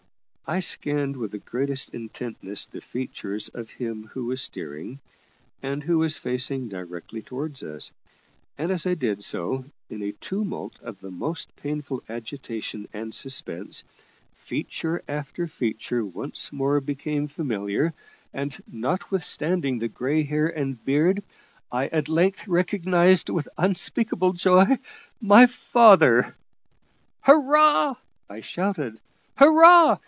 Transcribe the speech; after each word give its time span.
I 0.47 0.59
scanned 0.59 1.15
with 1.15 1.31
the 1.31 1.37
greatest 1.37 1.93
intentness 1.93 2.65
the 2.65 2.81
features 2.81 3.47
of 3.47 3.69
him 3.69 4.07
who 4.11 4.25
was 4.25 4.41
steering, 4.41 4.99
and 5.63 5.81
who 5.81 5.99
was 5.99 6.17
facing 6.17 6.67
directly 6.67 7.21
towards 7.21 7.63
us; 7.63 7.93
and 8.57 8.69
as 8.69 8.85
I 8.85 8.95
did 8.95 9.23
so, 9.23 9.63
in 9.89 10.01
a 10.03 10.11
tumult 10.11 10.77
of 10.81 10.99
the 10.99 11.09
most 11.09 11.55
painful 11.55 12.03
agitation 12.09 12.89
and 12.91 13.15
suspense, 13.15 13.85
feature 14.33 15.01
after 15.07 15.47
feature 15.47 16.03
once 16.03 16.51
more 16.51 16.81
became 16.81 17.29
familiar, 17.29 17.93
and 18.33 18.61
notwithstanding 18.69 19.79
the 19.79 19.87
grey 19.87 20.23
hair 20.23 20.49
and 20.49 20.83
beard, 20.83 21.23
I 21.71 21.85
at 21.87 22.09
length 22.09 22.45
recognised, 22.49 23.29
with 23.29 23.47
unspeakable 23.57 24.33
joy, 24.33 24.79
my 25.21 25.45
father. 25.45 26.35
"Hurrah!" 27.23 27.95
I 28.29 28.41
shouted; 28.41 28.99
"hurrah! 29.37 29.99